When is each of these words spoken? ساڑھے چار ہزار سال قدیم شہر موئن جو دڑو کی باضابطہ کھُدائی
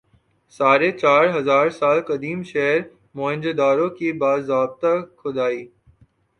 ساڑھے 0.59 0.89
چار 1.01 1.23
ہزار 1.37 1.67
سال 1.79 1.97
قدیم 2.07 2.39
شہر 2.51 2.79
موئن 3.15 3.37
جو 3.43 3.51
دڑو 3.59 3.87
کی 3.97 4.09
باضابطہ 4.21 4.93
کھُدائی 5.19 5.61